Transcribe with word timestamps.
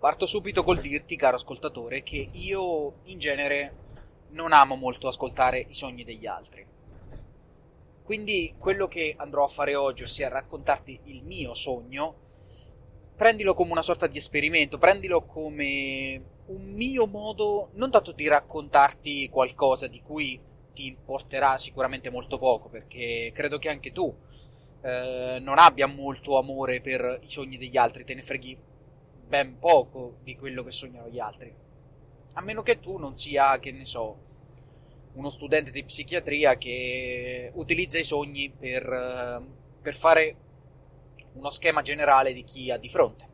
Parto 0.00 0.24
subito 0.24 0.64
col 0.64 0.80
dirti, 0.80 1.14
caro 1.14 1.36
ascoltatore, 1.36 2.02
che 2.02 2.26
io 2.32 3.00
in 3.04 3.18
genere 3.18 3.74
non 4.30 4.54
amo 4.54 4.74
molto 4.74 5.08
ascoltare 5.08 5.66
i 5.68 5.74
sogni 5.74 6.04
degli 6.04 6.24
altri. 6.24 6.66
Quindi 8.02 8.54
quello 8.56 8.88
che 8.88 9.12
andrò 9.18 9.44
a 9.44 9.48
fare 9.48 9.74
oggi, 9.74 10.04
ossia 10.04 10.30
raccontarti 10.30 11.00
il 11.04 11.22
mio 11.22 11.52
sogno, 11.52 12.14
prendilo 13.14 13.52
come 13.52 13.72
una 13.72 13.82
sorta 13.82 14.06
di 14.06 14.16
esperimento, 14.16 14.78
prendilo 14.78 15.26
come 15.26 16.24
un 16.46 16.62
mio 16.62 17.06
modo 17.06 17.68
non 17.74 17.90
tanto 17.90 18.12
di 18.12 18.26
raccontarti 18.26 19.28
qualcosa 19.28 19.86
di 19.86 20.00
cui 20.00 20.40
ti 20.72 20.86
importerà 20.86 21.58
sicuramente 21.58 22.08
molto 22.08 22.38
poco, 22.38 22.70
perché 22.70 23.32
credo 23.34 23.58
che 23.58 23.68
anche 23.68 23.92
tu 23.92 24.16
eh, 24.80 25.38
non 25.42 25.58
abbia 25.58 25.86
molto 25.86 26.38
amore 26.38 26.80
per 26.80 27.18
i 27.20 27.28
sogni 27.28 27.58
degli 27.58 27.76
altri, 27.76 28.04
te 28.04 28.14
ne 28.14 28.22
freghi 28.22 28.68
ben 29.30 29.60
poco 29.60 30.16
di 30.24 30.34
quello 30.34 30.64
che 30.64 30.72
sognano 30.72 31.08
gli 31.08 31.20
altri. 31.20 31.54
A 32.32 32.40
meno 32.40 32.62
che 32.62 32.80
tu 32.80 32.98
non 32.98 33.16
sia, 33.16 33.60
che 33.60 33.70
ne 33.70 33.84
so, 33.84 34.18
uno 35.12 35.30
studente 35.30 35.70
di 35.70 35.84
psichiatria 35.84 36.58
che 36.58 37.52
utilizza 37.54 37.96
i 37.96 38.02
sogni 38.02 38.50
per, 38.50 38.82
eh, 38.82 39.42
per 39.80 39.94
fare 39.94 40.36
uno 41.34 41.48
schema 41.50 41.80
generale 41.80 42.32
di 42.32 42.42
chi 42.42 42.72
ha 42.72 42.76
di 42.76 42.88
fronte. 42.88 43.28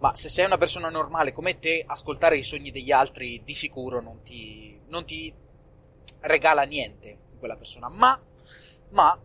Ma 0.00 0.14
se 0.14 0.28
sei 0.28 0.44
una 0.44 0.58
persona 0.58 0.90
normale 0.90 1.32
come 1.32 1.58
te, 1.58 1.82
ascoltare 1.86 2.36
i 2.36 2.42
sogni 2.42 2.70
degli 2.70 2.92
altri 2.92 3.42
di 3.42 3.54
sicuro 3.54 4.02
non 4.02 4.22
ti, 4.22 4.78
non 4.88 5.06
ti 5.06 5.32
regala 6.20 6.62
niente 6.64 7.16
di 7.30 7.38
quella 7.38 7.56
persona. 7.56 7.88
Ma, 7.88 8.20
ma 8.90 9.18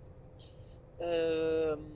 ehm, 0.99 1.95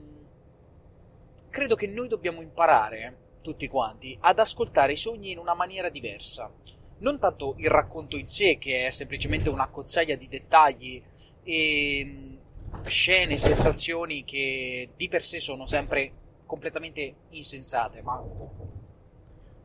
credo 1.48 1.76
che 1.76 1.86
noi 1.86 2.08
dobbiamo 2.08 2.42
imparare, 2.42 3.28
tutti 3.40 3.68
quanti, 3.68 4.16
ad 4.20 4.38
ascoltare 4.38 4.92
i 4.92 4.96
sogni 4.96 5.30
in 5.30 5.38
una 5.38 5.54
maniera 5.54 5.88
diversa. 5.88 6.52
Non 6.98 7.18
tanto 7.18 7.54
il 7.58 7.68
racconto 7.68 8.16
in 8.16 8.26
sé, 8.26 8.58
che 8.58 8.86
è 8.86 8.90
semplicemente 8.90 9.48
una 9.48 9.68
cozzaglia 9.68 10.16
di 10.16 10.28
dettagli 10.28 11.02
e 11.42 12.02
mm, 12.04 12.36
scene, 12.84 13.38
sensazioni 13.38 14.24
che 14.24 14.90
di 14.96 15.08
per 15.08 15.22
sé 15.22 15.40
sono 15.40 15.66
sempre 15.66 16.12
completamente 16.46 17.14
insensate, 17.30 18.02
ma 18.02 18.22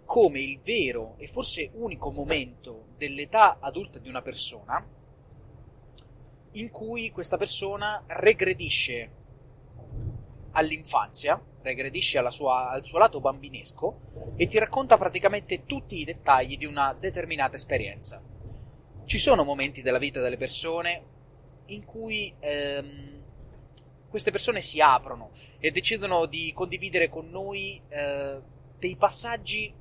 come 0.05 0.39
il 0.39 0.59
vero 0.61 1.15
e 1.17 1.27
forse 1.27 1.71
unico 1.73 2.11
momento 2.11 2.85
dell'età 2.95 3.57
adulta 3.59 3.99
di 3.99 4.07
una 4.07 4.21
persona 4.21 4.87
in 6.51 6.69
cui 6.69 7.11
questa 7.11 7.37
persona 7.37 8.03
regredisce 8.07 9.23
all'infanzia, 10.55 11.41
regredisce 11.61 12.23
sua, 12.31 12.69
al 12.69 12.85
suo 12.85 12.97
lato 12.97 13.19
bambinesco 13.19 14.33
e 14.35 14.47
ti 14.47 14.57
racconta 14.57 14.97
praticamente 14.97 15.65
tutti 15.65 15.99
i 15.99 16.05
dettagli 16.05 16.57
di 16.57 16.65
una 16.65 16.95
determinata 16.97 17.55
esperienza. 17.55 18.21
Ci 19.05 19.17
sono 19.17 19.43
momenti 19.43 19.81
della 19.81 19.97
vita 19.97 20.19
delle 20.19 20.37
persone 20.37 21.03
in 21.67 21.83
cui 21.85 22.33
ehm, 22.39 23.23
queste 24.09 24.31
persone 24.31 24.61
si 24.61 24.79
aprono 24.79 25.31
e 25.59 25.71
decidono 25.71 26.25
di 26.25 26.51
condividere 26.53 27.09
con 27.09 27.29
noi 27.29 27.81
eh, 27.89 28.41
dei 28.79 28.95
passaggi 28.95 29.73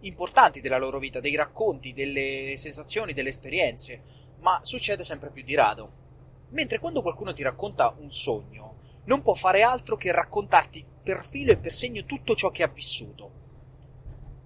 importanti 0.00 0.60
della 0.60 0.78
loro 0.78 0.98
vita, 0.98 1.20
dei 1.20 1.34
racconti, 1.34 1.92
delle 1.92 2.54
sensazioni, 2.56 3.12
delle 3.12 3.30
esperienze, 3.30 4.02
ma 4.40 4.60
succede 4.62 5.02
sempre 5.02 5.30
più 5.30 5.42
di 5.42 5.54
rado. 5.54 6.02
Mentre 6.50 6.78
quando 6.78 7.02
qualcuno 7.02 7.32
ti 7.32 7.42
racconta 7.42 7.94
un 7.98 8.12
sogno, 8.12 8.76
non 9.04 9.22
può 9.22 9.34
fare 9.34 9.62
altro 9.62 9.96
che 9.96 10.12
raccontarti 10.12 10.84
per 11.02 11.24
filo 11.24 11.52
e 11.52 11.58
per 11.58 11.72
segno 11.72 12.04
tutto 12.04 12.34
ciò 12.34 12.50
che 12.50 12.62
ha 12.62 12.68
vissuto. 12.68 13.42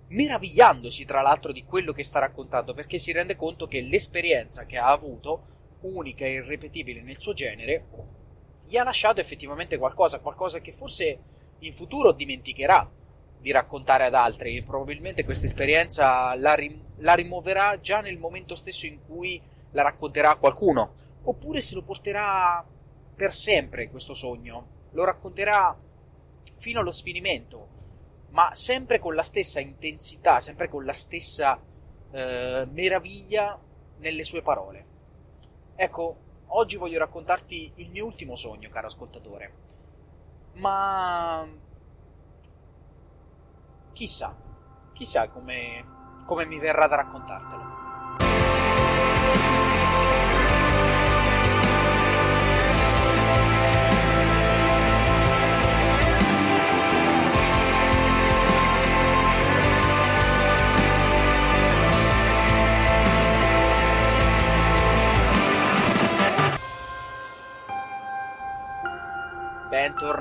Meravigliandosi 0.08 1.04
tra 1.04 1.20
l'altro 1.20 1.52
di 1.52 1.64
quello 1.64 1.92
che 1.92 2.02
sta 2.02 2.18
raccontando, 2.18 2.74
perché 2.74 2.98
si 2.98 3.12
rende 3.12 3.36
conto 3.36 3.66
che 3.66 3.80
l'esperienza 3.80 4.64
che 4.66 4.78
ha 4.78 4.90
avuto, 4.90 5.56
unica 5.80 6.24
e 6.24 6.32
irripetibile 6.32 7.02
nel 7.02 7.20
suo 7.20 7.34
genere, 7.34 7.86
gli 8.66 8.76
ha 8.76 8.84
lasciato 8.84 9.20
effettivamente 9.20 9.78
qualcosa, 9.78 10.18
qualcosa 10.18 10.60
che 10.60 10.72
forse 10.72 11.18
in 11.60 11.72
futuro 11.72 12.12
dimenticherà 12.12 12.90
di 13.40 13.52
raccontare 13.52 14.04
ad 14.04 14.14
altri. 14.14 14.62
Probabilmente 14.62 15.24
questa 15.24 15.46
esperienza 15.46 16.34
la, 16.34 16.54
rim- 16.54 16.82
la 16.96 17.14
rimuoverà 17.14 17.78
già 17.80 18.00
nel 18.00 18.18
momento 18.18 18.56
stesso 18.56 18.86
in 18.86 18.98
cui 19.06 19.40
la 19.72 19.82
racconterà 19.82 20.30
a 20.30 20.36
qualcuno, 20.36 20.94
oppure 21.22 21.60
se 21.60 21.74
lo 21.74 21.82
porterà 21.82 22.64
per 23.18 23.34
sempre 23.34 23.90
questo 23.90 24.14
sogno, 24.14 24.86
lo 24.92 25.04
racconterà 25.04 25.76
fino 26.54 26.78
allo 26.78 26.92
sfinimento, 26.92 27.68
ma 28.28 28.54
sempre 28.54 29.00
con 29.00 29.16
la 29.16 29.24
stessa 29.24 29.58
intensità, 29.58 30.38
sempre 30.38 30.68
con 30.68 30.84
la 30.84 30.92
stessa 30.92 31.60
eh, 32.12 32.68
meraviglia 32.70 33.60
nelle 33.96 34.22
sue 34.22 34.40
parole. 34.40 34.86
Ecco, 35.74 36.16
oggi 36.46 36.76
voglio 36.76 37.00
raccontarti 37.00 37.72
il 37.74 37.90
mio 37.90 38.04
ultimo 38.04 38.36
sogno, 38.36 38.68
caro 38.68 38.86
ascoltatore. 38.86 39.52
Ma 40.52 41.44
chissà, 43.92 44.32
chissà 44.92 45.28
come, 45.28 46.22
come 46.24 46.46
mi 46.46 46.60
verrà 46.60 46.86
da 46.86 46.94
raccontartelo. 46.94 47.66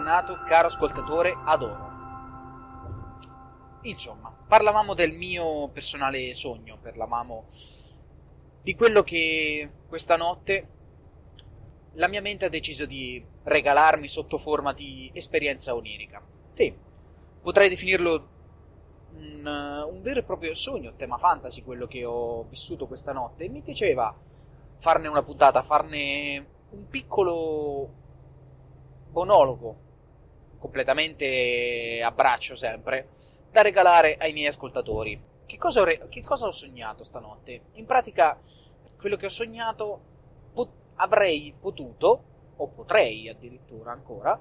Bentornato 0.07 0.41
caro 0.45 0.67
ascoltatore 0.67 1.35
adoro. 1.43 1.91
Insomma, 3.81 4.33
parlavamo 4.47 4.93
del 4.93 5.11
mio 5.11 5.67
personale 5.67 6.33
sogno, 6.33 6.77
parlavamo 6.81 7.43
di 8.61 8.73
quello 8.73 9.03
che 9.03 9.69
questa 9.85 10.15
notte 10.15 10.67
la 11.95 12.07
mia 12.07 12.21
mente 12.21 12.45
ha 12.45 12.49
deciso 12.49 12.85
di 12.85 13.21
regalarmi 13.43 14.07
sotto 14.07 14.37
forma 14.37 14.71
di 14.71 15.11
esperienza 15.13 15.75
onirica. 15.75 16.25
Sì, 16.53 16.73
potrei 17.41 17.67
definirlo 17.67 18.29
un, 19.11 19.85
un 19.89 20.01
vero 20.01 20.21
e 20.21 20.23
proprio 20.23 20.55
sogno, 20.55 20.95
tema 20.95 21.17
fantasy, 21.17 21.63
quello 21.63 21.85
che 21.85 22.05
ho 22.05 22.43
vissuto 22.43 22.87
questa 22.87 23.11
notte, 23.11 23.43
e 23.43 23.49
mi 23.49 23.61
piaceva 23.61 24.17
farne 24.77 25.09
una 25.09 25.23
puntata, 25.23 25.61
farne 25.63 26.47
un 26.69 26.87
piccolo 26.87 28.05
monologo 29.11 29.83
completamente 30.57 32.01
a 32.03 32.11
braccio 32.11 32.55
sempre 32.55 33.09
da 33.51 33.61
regalare 33.61 34.17
ai 34.17 34.33
miei 34.33 34.47
ascoltatori. 34.47 35.19
Che 35.45 35.57
cosa, 35.57 35.81
ho, 35.81 35.83
re- 35.83 36.07
che 36.09 36.21
cosa 36.21 36.47
ho 36.47 36.51
sognato 36.51 37.03
stanotte? 37.03 37.61
In 37.73 37.85
pratica, 37.85 38.39
quello 38.99 39.15
che 39.15 39.27
ho 39.27 39.29
sognato 39.29 40.01
pot- 40.53 40.73
avrei 40.95 41.53
potuto, 41.57 42.23
o 42.57 42.67
potrei 42.67 43.29
addirittura 43.29 43.91
ancora, 43.91 44.39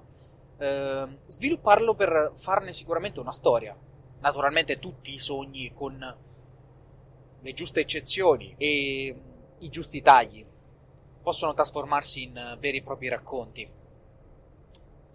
eh, 0.58 1.06
svilupparlo 1.26 1.94
per 1.94 2.32
farne 2.34 2.72
sicuramente 2.72 3.20
una 3.20 3.32
storia. 3.32 3.76
Naturalmente 4.20 4.78
tutti 4.78 5.12
i 5.12 5.18
sogni 5.18 5.72
con 5.72 6.16
le 7.40 7.52
giuste 7.52 7.80
eccezioni 7.80 8.54
e 8.58 9.16
i 9.58 9.68
giusti 9.68 10.02
tagli 10.02 10.44
possono 11.22 11.54
trasformarsi 11.54 12.22
in 12.22 12.56
veri 12.58 12.78
e 12.78 12.82
propri 12.82 13.08
racconti 13.08 13.70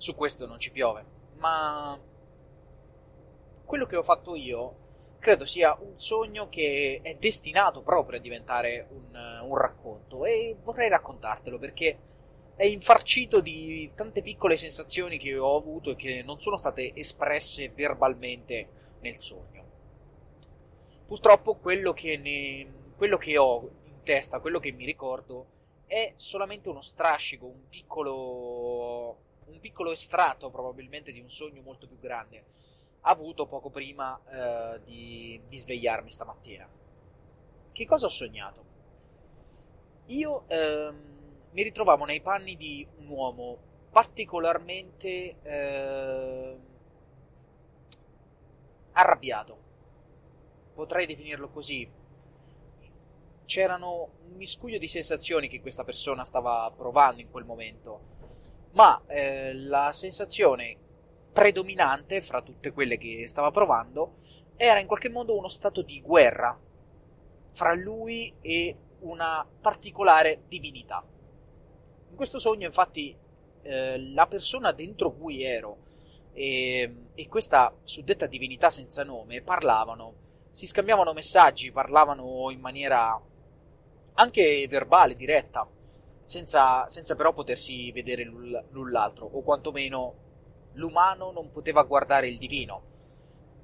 su 0.01 0.15
questo 0.15 0.47
non 0.47 0.59
ci 0.59 0.71
piove. 0.71 1.05
Ma 1.37 1.99
quello 3.63 3.85
che 3.85 3.95
ho 3.95 4.03
fatto 4.03 4.35
io 4.35 4.79
credo 5.19 5.45
sia 5.45 5.77
un 5.79 5.99
sogno 5.99 6.49
che 6.49 6.99
è 7.03 7.15
destinato 7.15 7.81
proprio 7.81 8.17
a 8.17 8.21
diventare 8.21 8.87
un, 8.89 9.39
un 9.43 9.55
racconto 9.55 10.25
e 10.25 10.57
vorrei 10.63 10.89
raccontartelo 10.89 11.59
perché 11.59 11.99
è 12.55 12.65
infarcito 12.65 13.39
di 13.39 13.91
tante 13.95 14.23
piccole 14.23 14.57
sensazioni 14.57 15.17
che 15.19 15.37
ho 15.37 15.55
avuto 15.55 15.91
e 15.91 15.95
che 15.95 16.23
non 16.23 16.39
sono 16.39 16.57
state 16.57 16.93
espresse 16.95 17.69
verbalmente 17.69 18.67
nel 19.01 19.19
sogno. 19.19 19.69
Purtroppo 21.05 21.55
quello 21.55 21.93
che, 21.93 22.17
ne, 22.17 22.93
quello 22.95 23.17
che 23.17 23.37
ho 23.37 23.69
in 23.83 24.01
testa, 24.03 24.39
quello 24.39 24.59
che 24.59 24.71
mi 24.71 24.85
ricordo, 24.85 25.45
è 25.85 26.13
solamente 26.15 26.69
uno 26.69 26.81
strascico, 26.81 27.45
un 27.45 27.67
piccolo 27.69 29.29
un 29.51 29.59
piccolo 29.59 29.91
estratto 29.91 30.49
probabilmente 30.49 31.11
di 31.11 31.19
un 31.19 31.29
sogno 31.29 31.61
molto 31.61 31.87
più 31.87 31.99
grande 31.99 32.45
avuto 33.01 33.47
poco 33.47 33.69
prima 33.69 34.19
eh, 34.29 34.81
di, 34.83 35.41
di, 35.47 35.57
svegliarmi 35.57 36.11
stamattina. 36.11 36.67
Che 37.71 37.85
cosa 37.85 38.05
ho 38.05 38.09
sognato? 38.09 38.63
Io 40.07 40.43
ehm, 40.47 41.11
mi 41.51 41.63
ritrovavo 41.63 42.05
nei 42.05 42.21
panni 42.21 42.55
di 42.57 42.85
un 42.97 43.07
uomo 43.07 43.57
particolarmente 43.91 45.35
eh, 45.41 46.57
arrabbiato, 48.93 49.57
potrei 50.73 51.05
definirlo 51.05 51.49
così. 51.49 51.89
C'erano 53.45 54.09
un 54.29 54.35
miscuglio 54.35 54.77
di 54.77 54.87
sensazioni 54.87 55.49
che 55.49 55.59
questa 55.59 55.83
persona 55.83 56.23
stava 56.23 56.71
provando 56.75 57.19
in 57.19 57.29
quel 57.29 57.43
momento, 57.43 57.99
ma 58.73 59.01
eh, 59.07 59.53
la 59.53 59.91
sensazione 59.93 60.77
predominante 61.31 62.21
fra 62.21 62.41
tutte 62.41 62.71
quelle 62.71 62.97
che 62.97 63.27
stava 63.27 63.51
provando 63.51 64.15
era 64.55 64.79
in 64.79 64.87
qualche 64.87 65.09
modo 65.09 65.37
uno 65.37 65.47
stato 65.47 65.81
di 65.81 66.01
guerra 66.01 66.57
fra 67.51 67.73
lui 67.73 68.33
e 68.41 68.75
una 68.99 69.45
particolare 69.61 70.43
divinità. 70.47 71.03
In 72.09 72.15
questo 72.15 72.39
sogno, 72.39 72.65
infatti, 72.67 73.15
eh, 73.63 74.11
la 74.13 74.27
persona 74.27 74.71
dentro 74.71 75.11
cui 75.13 75.43
ero 75.43 75.89
e, 76.33 76.95
e 77.13 77.27
questa 77.27 77.73
suddetta 77.83 78.25
divinità 78.25 78.69
senza 78.69 79.03
nome 79.03 79.41
parlavano, 79.41 80.13
si 80.49 80.67
scambiavano 80.67 81.13
messaggi, 81.13 81.71
parlavano 81.71 82.49
in 82.51 82.59
maniera 82.59 83.19
anche 84.13 84.67
verbale, 84.69 85.13
diretta, 85.13 85.67
senza, 86.31 86.87
senza 86.87 87.15
però 87.17 87.33
potersi 87.33 87.91
vedere 87.91 88.23
l'un 88.23 88.89
l'altro, 88.89 89.25
o 89.25 89.41
quantomeno 89.41 90.15
l'umano 90.75 91.31
non 91.31 91.51
poteva 91.51 91.83
guardare 91.83 92.29
il 92.29 92.37
divino. 92.37 92.83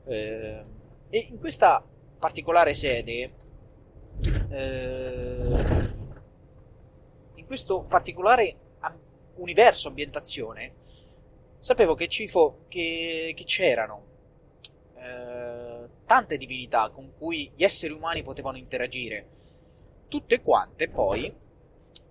Eh, 0.03 0.65
e 1.09 1.27
in 1.29 1.39
questa 1.39 1.81
particolare 2.19 2.73
sede, 2.73 3.33
eh, 4.49 5.93
in 7.35 7.45
questo 7.45 7.83
particolare 7.83 8.57
universo, 9.35 9.87
ambientazione, 9.87 10.73
sapevo 11.59 11.95
che, 11.95 12.09
cifo, 12.09 12.65
che, 12.67 13.31
che 13.33 13.43
c'erano 13.45 14.05
eh, 14.95 15.87
tante 16.05 16.35
divinità 16.35 16.89
con 16.89 17.13
cui 17.17 17.49
gli 17.55 17.63
esseri 17.63 17.93
umani 17.93 18.23
potevano 18.23 18.57
interagire. 18.57 19.29
Tutte 20.09 20.41
quante 20.41 20.89
poi 20.89 21.45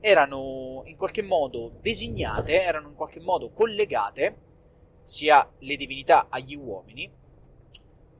erano 0.09 0.83
in 0.85 0.97
qualche 0.97 1.23
modo 1.23 1.79
designate, 1.81 2.63
erano 2.63 2.91
in 2.91 2.95
qualche 2.95 3.19
modo 3.19 3.51
collegate, 3.51 4.37
sia 5.03 5.51
le 5.59 5.75
divinità 5.75 6.29
agli 6.31 6.55
uomini, 6.55 7.11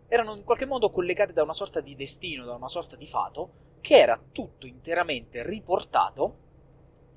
erano 0.09 0.35
in 0.35 0.43
qualche 0.43 0.67
modo 0.67 0.91
collegate 0.91 1.33
da 1.33 1.45
una 1.45 1.53
sorta 1.53 1.81
di 1.81 1.95
destino, 1.95 2.45
da 2.45 2.55
una 2.55 2.67
sorta 2.67 2.97
di 2.97 3.07
fato, 3.07 3.53
che 3.81 3.99
era 3.99 4.21
tutto 4.33 4.67
interamente 4.67 5.47
riportato, 5.47 6.39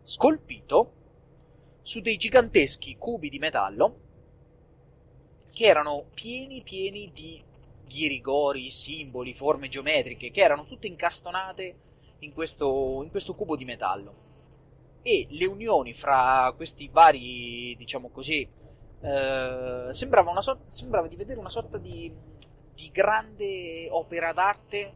scolpito 0.04 0.94
su 1.82 2.00
dei 2.00 2.18
giganteschi 2.18 2.96
cubi 2.98 3.30
di 3.30 3.40
metallo 3.40 4.02
che 5.52 5.66
erano 5.66 6.10
pieni 6.14 6.62
pieni 6.62 7.10
di 7.12 7.42
ghirigori, 7.88 8.70
simboli, 8.70 9.34
forme 9.34 9.68
geometriche 9.68 10.30
che 10.30 10.42
erano 10.42 10.66
tutte 10.66 10.86
incastonate 10.86 11.80
in 12.20 12.34
questo, 12.34 13.02
in 13.02 13.10
questo 13.10 13.34
cubo 13.34 13.56
di 13.56 13.66
metallo 13.66 14.29
e 15.02 15.28
le 15.30 15.46
unioni 15.46 15.94
fra 15.94 16.52
questi 16.56 16.90
vari, 16.92 17.76
diciamo 17.78 18.10
così, 18.10 18.48
eh, 19.02 19.88
sembrava, 19.92 20.42
so- 20.42 20.62
sembrava, 20.66 21.08
di 21.08 21.16
vedere 21.16 21.40
una 21.40 21.50
sorta 21.50 21.78
di, 21.78 22.14
di 22.74 22.90
grande 22.92 23.88
opera 23.90 24.34
d'arte 24.34 24.94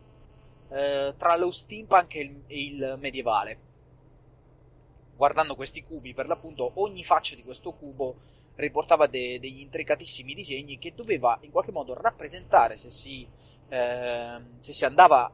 eh, 0.70 1.14
tra 1.18 1.38
lo 1.38 1.52
steampunk 1.52 2.16
e 2.16 2.22
il, 2.22 2.44
e 2.48 2.64
il 2.64 2.96
medievale. 3.00 3.72
Guardando 5.16 5.56
questi 5.56 5.84
cubi, 5.84 6.14
per 6.14 6.28
l'appunto, 6.28 6.72
ogni 6.76 7.04
faccia 7.04 7.36
di 7.36 7.44
questo 7.44 7.72
cubo 7.74 8.16
riportava 8.56 9.08
de- 9.08 9.40
degli 9.40 9.62
intricatissimi 9.62 10.34
disegni 10.34 10.78
che 10.78 10.94
doveva 10.94 11.38
in 11.42 11.52
qualche 11.52 11.72
modo 11.72 11.94
rappresentare, 11.94 12.76
se 12.76 12.90
si, 12.90 13.28
eh, 13.70 14.42
se 14.60 14.74
si 14.74 14.86
andava 14.86 15.32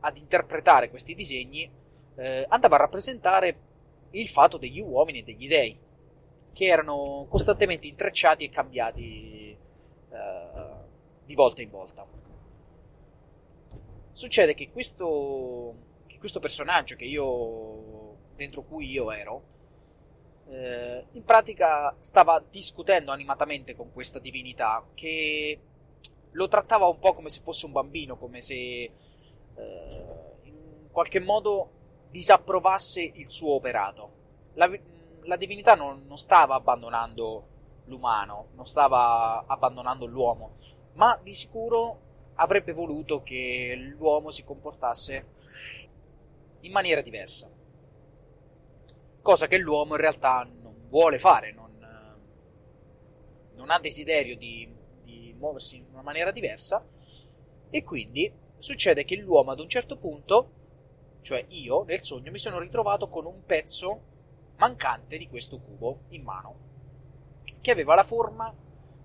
ad 0.00 0.16
interpretare 0.16 0.90
questi 0.90 1.14
disegni, 1.14 1.68
eh, 2.16 2.46
andava 2.48 2.76
a 2.76 2.80
rappresentare 2.80 3.67
il 4.10 4.28
fatto 4.28 4.56
degli 4.56 4.80
uomini 4.80 5.20
e 5.20 5.22
degli 5.22 5.48
dei, 5.48 5.78
che 6.52 6.64
erano 6.66 7.26
costantemente 7.28 7.86
intrecciati 7.86 8.44
e 8.44 8.50
cambiati 8.50 9.56
eh, 10.10 10.48
di 11.24 11.34
volta 11.34 11.62
in 11.62 11.70
volta. 11.70 12.06
Succede 14.12 14.54
che 14.54 14.70
questo, 14.70 15.74
che 16.06 16.18
questo 16.18 16.40
personaggio 16.40 16.96
che 16.96 17.04
io 17.04 18.16
dentro 18.34 18.62
cui 18.62 18.88
io 18.90 19.12
ero, 19.12 19.42
eh, 20.48 21.04
in 21.12 21.24
pratica 21.24 21.94
stava 21.98 22.42
discutendo 22.50 23.12
animatamente 23.12 23.76
con 23.76 23.92
questa 23.92 24.18
divinità 24.18 24.84
che 24.94 25.60
lo 26.30 26.48
trattava 26.48 26.86
un 26.86 26.98
po' 26.98 27.14
come 27.14 27.28
se 27.28 27.40
fosse 27.42 27.66
un 27.66 27.72
bambino, 27.72 28.16
come 28.16 28.40
se 28.40 28.54
eh, 28.54 28.92
in 30.42 30.88
qualche 30.90 31.20
modo 31.20 31.70
disapprovasse 32.10 33.00
il 33.00 33.30
suo 33.30 33.52
operato. 33.52 34.12
La, 34.54 34.70
la 35.22 35.36
divinità 35.36 35.74
non, 35.74 36.04
non 36.06 36.18
stava 36.18 36.54
abbandonando 36.54 37.46
l'umano, 37.84 38.48
non 38.54 38.66
stava 38.66 39.44
abbandonando 39.46 40.06
l'uomo, 40.06 40.56
ma 40.94 41.18
di 41.22 41.34
sicuro 41.34 42.06
avrebbe 42.34 42.72
voluto 42.72 43.22
che 43.22 43.74
l'uomo 43.96 44.30
si 44.30 44.44
comportasse 44.44 45.26
in 46.60 46.72
maniera 46.72 47.00
diversa 47.00 47.48
cosa 49.28 49.46
che 49.46 49.58
l'uomo 49.58 49.94
in 49.94 50.00
realtà 50.00 50.48
non 50.62 50.86
vuole 50.88 51.18
fare, 51.18 51.52
non, 51.52 51.70
non 53.56 53.68
ha 53.68 53.78
desiderio 53.78 54.34
di, 54.38 54.66
di 55.04 55.34
muoversi 55.38 55.76
in 55.76 55.84
una 55.92 56.00
maniera 56.00 56.30
diversa 56.30 56.82
e 57.68 57.84
quindi 57.84 58.32
succede 58.56 59.04
che 59.04 59.16
l'uomo 59.16 59.50
ad 59.50 59.60
un 59.60 59.68
certo 59.68 59.98
punto, 59.98 60.52
cioè 61.28 61.44
io 61.48 61.84
nel 61.84 62.00
sogno, 62.00 62.30
mi 62.30 62.38
sono 62.38 62.58
ritrovato 62.58 63.10
con 63.10 63.26
un 63.26 63.44
pezzo 63.44 64.00
mancante 64.56 65.18
di 65.18 65.28
questo 65.28 65.60
cubo 65.60 66.04
in 66.08 66.22
mano, 66.22 66.54
che 67.60 67.70
aveva 67.70 67.94
la 67.94 68.02
forma 68.02 68.50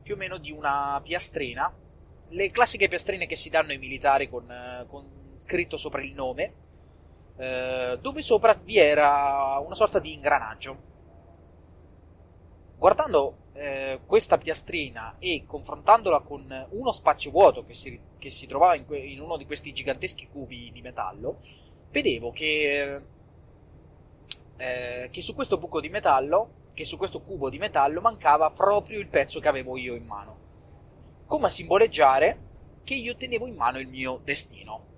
più 0.01 0.13
o 0.13 0.17
meno 0.17 0.37
di 0.37 0.49
una 0.49 1.01
piastrina, 1.03 1.69
le 2.29 2.49
classiche 2.49 2.87
piastrine 2.87 3.25
che 3.25 3.35
si 3.35 3.49
danno 3.49 3.71
ai 3.71 3.77
militari 3.77 4.29
con, 4.29 4.45
con 4.87 5.35
scritto 5.39 5.75
sopra 5.75 6.01
il 6.01 6.13
nome, 6.13 6.53
eh, 7.35 7.99
dove 7.99 8.21
sopra 8.21 8.53
vi 8.53 8.77
era 8.77 9.57
una 9.57 9.75
sorta 9.75 9.99
di 9.99 10.13
ingranaggio. 10.13 10.77
Guardando 12.77 13.49
eh, 13.51 13.99
questa 14.05 14.37
piastrina 14.37 15.17
e 15.19 15.43
confrontandola 15.45 16.21
con 16.21 16.67
uno 16.69 16.91
spazio 16.93 17.31
vuoto 17.31 17.65
che 17.65 17.73
si, 17.73 17.99
che 18.17 18.29
si 18.29 18.47
trovava 18.47 18.75
in, 18.75 18.85
que- 18.85 18.97
in, 18.97 19.19
uno 19.19 19.35
di 19.35 19.45
questi 19.45 19.73
giganteschi 19.73 20.29
cubi 20.29 20.71
di 20.71 20.81
metallo, 20.81 21.39
vedevo 21.93 22.31
che, 22.31 23.01
eh, 24.57 25.07
che 25.11 25.21
su 25.21 25.35
questo 25.35 25.59
buco 25.59 25.79
di 25.79 25.89
metallo, 25.89 26.61
che 26.73 26.85
su 26.85 26.97
questo 26.97 27.21
cubo 27.21 27.51
di 27.51 27.59
metallo 27.59 28.01
mancava 28.01 28.49
proprio 28.49 28.99
il 28.99 29.07
pezzo 29.07 29.39
che 29.39 29.47
avevo 29.47 29.77
io 29.77 29.93
in 29.93 30.05
mano, 30.05 30.37
come 31.27 31.45
a 31.45 31.49
simboleggiare 31.49 32.51
che 32.83 32.95
io 32.95 33.15
tenevo 33.15 33.45
in 33.45 33.55
mano 33.55 33.77
il 33.77 33.87
mio 33.87 34.19
destino. 34.23 34.91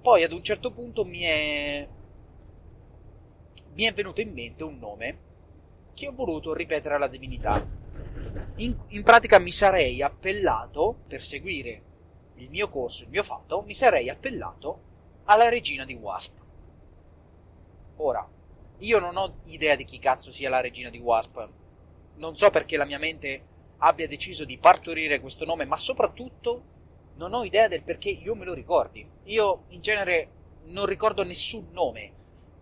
Poi 0.00 0.24
ad 0.24 0.32
un 0.32 0.42
certo 0.42 0.72
punto 0.72 1.04
mi 1.04 1.20
è, 1.20 1.86
mi 3.74 3.82
è 3.84 3.92
venuto 3.92 4.22
in 4.22 4.32
mente 4.32 4.64
un 4.64 4.78
nome 4.78 5.18
che 5.92 6.08
ho 6.08 6.12
voluto 6.12 6.54
ripetere 6.54 6.94
alla 6.94 7.06
divinità. 7.06 7.64
In, 8.56 8.76
in 8.88 9.02
pratica 9.02 9.38
mi 9.38 9.52
sarei 9.52 10.00
appellato, 10.00 11.02
per 11.06 11.20
seguire 11.20 11.90
il 12.42 12.50
mio 12.50 12.68
corso, 12.68 13.04
il 13.04 13.10
mio 13.10 13.22
fatto, 13.22 13.62
mi 13.62 13.74
sarei 13.74 14.08
appellato 14.08 14.90
alla 15.24 15.48
regina 15.48 15.84
di 15.84 15.94
Wasp. 15.94 16.38
Ora, 17.96 18.28
io 18.78 18.98
non 18.98 19.16
ho 19.16 19.38
idea 19.44 19.76
di 19.76 19.84
chi 19.84 19.98
cazzo 19.98 20.32
sia 20.32 20.50
la 20.50 20.60
regina 20.60 20.90
di 20.90 20.98
Wasp. 20.98 21.48
Non 22.16 22.36
so 22.36 22.50
perché 22.50 22.76
la 22.76 22.84
mia 22.84 22.98
mente 22.98 23.46
abbia 23.78 24.08
deciso 24.08 24.44
di 24.44 24.58
partorire 24.58 25.20
questo 25.20 25.44
nome, 25.44 25.64
ma 25.64 25.76
soprattutto 25.76 26.70
non 27.14 27.32
ho 27.32 27.44
idea 27.44 27.68
del 27.68 27.82
perché 27.82 28.10
io 28.10 28.34
me 28.34 28.44
lo 28.44 28.54
ricordi. 28.54 29.08
Io 29.24 29.64
in 29.68 29.80
genere 29.80 30.40
non 30.64 30.86
ricordo 30.86 31.22
nessun 31.22 31.68
nome, 31.70 32.12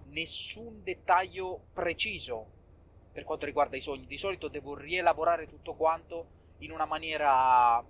nessun 0.08 0.82
dettaglio 0.82 1.68
preciso 1.72 2.58
per 3.12 3.24
quanto 3.24 3.46
riguarda 3.46 3.76
i 3.76 3.80
sogni. 3.80 4.06
Di 4.06 4.18
solito 4.18 4.48
devo 4.48 4.74
rielaborare 4.76 5.46
tutto 5.46 5.74
quanto 5.74 6.38
in 6.58 6.70
una 6.70 6.84
maniera 6.84 7.82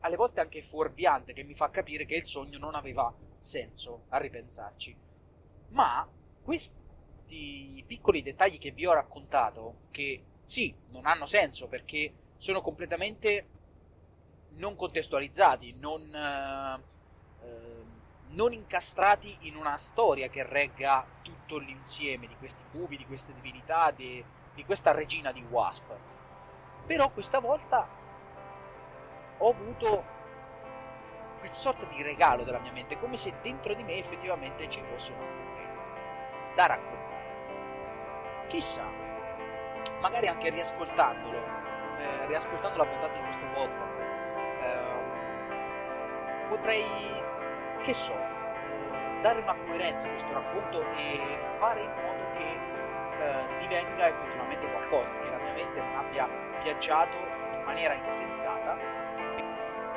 alle 0.00 0.16
volte 0.16 0.40
anche 0.40 0.62
fuorviante 0.62 1.32
che 1.32 1.42
mi 1.42 1.54
fa 1.54 1.70
capire 1.70 2.06
che 2.06 2.16
il 2.16 2.26
sogno 2.26 2.58
non 2.58 2.74
aveva 2.74 3.12
senso 3.40 4.04
a 4.08 4.18
ripensarci. 4.18 4.96
Ma 5.68 6.08
questi 6.42 7.84
piccoli 7.86 8.22
dettagli 8.22 8.58
che 8.58 8.70
vi 8.70 8.86
ho 8.86 8.94
raccontato, 8.94 9.80
che 9.90 10.22
sì, 10.44 10.74
non 10.90 11.06
hanno 11.06 11.26
senso 11.26 11.66
perché 11.66 12.12
sono 12.36 12.62
completamente 12.62 13.48
non 14.50 14.76
contestualizzati, 14.76 15.76
non, 15.78 16.14
eh, 16.14 16.82
non 18.30 18.52
incastrati 18.52 19.36
in 19.42 19.56
una 19.56 19.76
storia 19.76 20.28
che 20.28 20.42
regga 20.42 21.06
tutto 21.22 21.58
l'insieme 21.58 22.26
di 22.26 22.36
questi 22.36 22.62
cubi, 22.70 22.96
di 22.96 23.06
queste 23.06 23.32
divinità, 23.34 23.90
di, 23.90 24.24
di 24.54 24.64
questa 24.64 24.92
regina 24.92 25.32
di 25.32 25.42
Wasp. 25.42 25.92
Però 26.86 27.10
questa 27.10 27.38
volta 27.38 27.86
ho 29.38 29.50
avuto 29.50 30.16
questa 31.38 31.56
sorta 31.56 31.86
di 31.86 32.02
regalo 32.02 32.42
della 32.44 32.58
mia 32.58 32.72
mente, 32.72 32.98
come 32.98 33.16
se 33.16 33.32
dentro 33.42 33.72
di 33.74 33.82
me 33.84 33.96
effettivamente 33.96 34.68
ci 34.68 34.82
fosse 34.82 35.12
una 35.12 35.24
storia 35.24 35.68
da 36.54 36.66
raccontare. 36.66 38.46
Chissà, 38.48 38.84
magari 40.00 40.26
anche 40.26 40.50
riascoltandolo, 40.50 41.38
eh, 41.98 42.26
riascoltando 42.26 42.78
la 42.78 42.86
puntata 42.86 43.12
di 43.12 43.20
questo 43.20 43.46
podcast, 43.54 43.96
eh, 43.96 45.06
potrei, 46.48 46.84
che 47.82 47.94
so, 47.94 48.14
dare 49.20 49.40
una 49.40 49.54
coerenza 49.66 50.06
a 50.06 50.10
questo 50.10 50.32
racconto 50.32 50.82
e 50.96 51.38
fare 51.58 51.82
in 51.82 51.92
modo 52.02 52.30
che 52.36 52.58
eh, 53.20 53.58
divenga 53.58 54.08
effettivamente 54.08 54.70
qualcosa, 54.70 55.12
che 55.18 55.30
la 55.30 55.38
mia 55.38 55.52
mente 55.52 55.80
non 55.80 55.94
abbia 55.96 56.28
viaggiato 56.62 57.16
in 57.16 57.62
maniera 57.64 57.94
insensata 57.94 59.06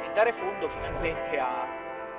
e 0.03 0.12
dare 0.13 0.34
fondo 0.34 0.70
finalmente 0.70 1.39
a, 1.39 1.67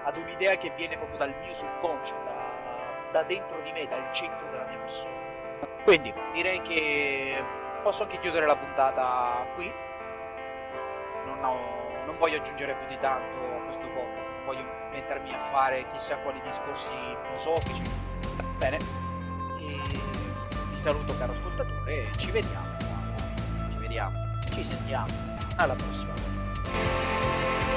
ad 0.05 0.17
un'idea 0.17 0.57
che 0.57 0.73
viene 0.77 0.97
proprio 0.97 1.19
dal 1.19 1.35
mio 1.41 1.55
subconscio, 1.55 2.15
da, 2.25 3.11
da 3.12 3.23
dentro 3.25 3.61
di 3.61 3.73
me, 3.73 3.87
dal 3.87 4.12
centro 4.12 4.49
della 4.51 4.65
mia 4.65 4.79
persona. 4.79 5.21
Quindi 5.85 6.12
direi 6.33 6.62
che 6.62 7.43
posso 7.83 8.05
anche 8.05 8.19
chiudere 8.19 8.47
la 8.47 8.57
puntata 8.57 9.47
qui. 9.55 9.73
Non, 11.25 11.45
ho, 11.45 12.05
non 12.07 12.17
voglio 12.19 12.39
aggiungere 12.39 12.75
più 12.75 12.87
di 12.89 12.99
tanto 12.99 13.45
a 13.45 13.65
questo 13.65 13.87
podcast, 13.89 14.31
non 14.31 14.45
voglio 14.45 14.65
mettermi 14.91 15.33
a 15.33 15.39
fare 15.39 15.87
chissà 15.87 16.17
quali 16.19 16.41
discorsi 16.43 16.93
filosofici. 17.23 17.83
Bene, 18.59 18.77
e 19.59 19.81
vi 20.71 20.77
saluto 20.77 21.17
caro 21.17 21.33
ascoltatore 21.33 21.95
e 21.95 22.11
ci 22.17 22.31
vediamo, 22.31 22.77
ci 23.71 23.79
vediamo, 23.79 24.17
ci 24.51 24.65
sentiamo 24.65 25.07
alla 25.57 25.75
prossima. 25.75 26.32